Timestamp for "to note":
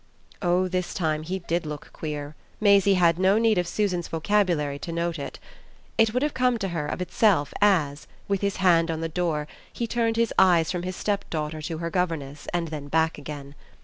4.79-5.19